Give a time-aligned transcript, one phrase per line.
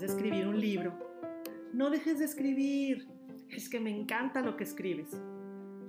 [0.00, 0.92] de escribir un libro.
[1.72, 3.08] No dejes de escribir.
[3.50, 5.16] Es que me encanta lo que escribes.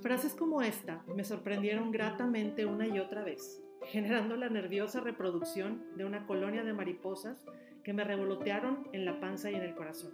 [0.01, 6.05] Frases como esta me sorprendieron gratamente una y otra vez, generando la nerviosa reproducción de
[6.05, 7.43] una colonia de mariposas
[7.83, 10.13] que me revolotearon en la panza y en el corazón.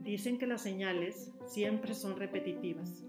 [0.00, 3.04] Dicen que las señales siempre son repetitivas,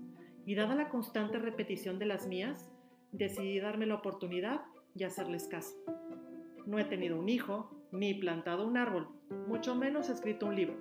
[0.46, 2.72] y dada la constante repetición de las mías,
[3.12, 4.62] decidí darme la oportunidad
[4.96, 5.76] y hacerles caso.
[6.66, 9.08] No he tenido un hijo, ni plantado un árbol,
[9.48, 10.76] mucho menos escrito un libro,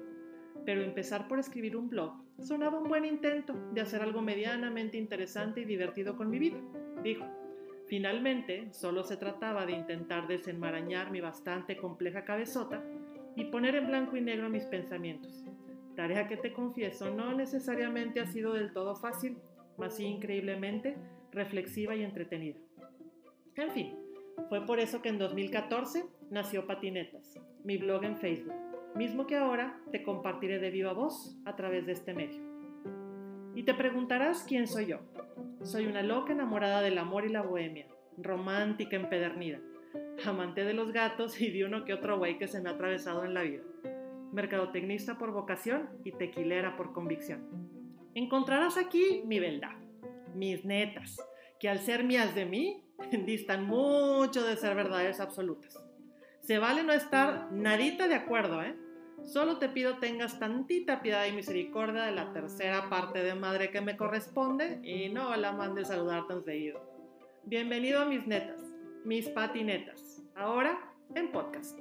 [0.64, 5.60] pero empezar por escribir un blog sonaba un buen intento de hacer algo medianamente interesante
[5.60, 6.58] y divertido con mi vida,
[7.02, 7.24] dijo.
[7.86, 12.82] Finalmente, solo se trataba de intentar desenmarañar mi bastante compleja cabezota
[13.36, 15.44] y poner en blanco y negro mis pensamientos.
[15.94, 19.36] Tarea que te confieso no necesariamente ha sido del todo fácil,
[19.76, 20.96] mas sí increíblemente
[21.30, 22.58] reflexiva y entretenida.
[23.56, 23.94] En fin,
[24.48, 28.54] fue por eso que en 2014 nació Patinetas, mi blog en Facebook,
[28.94, 32.42] mismo que ahora te compartiré de viva voz a través de este medio.
[33.54, 35.00] Y te preguntarás quién soy yo.
[35.62, 37.86] Soy una loca enamorada del amor y la bohemia,
[38.18, 39.60] romántica empedernida,
[40.26, 43.24] amante de los gatos y de uno que otro güey que se me ha atravesado
[43.24, 43.62] en la vida,
[44.32, 47.42] mercadotecnista por vocación y tequilera por convicción.
[48.14, 49.76] Encontrarás aquí mi verdad,
[50.34, 51.16] mis netas,
[51.64, 52.84] que al ser mías de mí,
[53.24, 55.82] distan mucho de ser verdades absolutas.
[56.40, 58.76] Se vale no estar nadita de acuerdo, ¿eh?
[59.24, 63.80] Solo te pido tengas tantita piedad y misericordia de la tercera parte de madre que
[63.80, 66.82] me corresponde y no la mande saludar tan seguido.
[67.44, 68.60] Bienvenido a mis netas,
[69.06, 71.80] mis patinetas, ahora en podcast.